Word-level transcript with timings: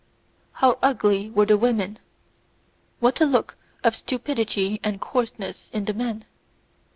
How 0.53 0.79
ugly 0.81 1.29
were 1.29 1.45
the 1.45 1.59
women! 1.59 1.99
What 3.01 3.21
a 3.21 3.25
look 3.25 3.55
of 3.83 3.95
stupidity 3.95 4.79
and 4.83 4.99
coarseness 4.99 5.69
in 5.73 5.85
the 5.85 5.93
men! 5.93 6.25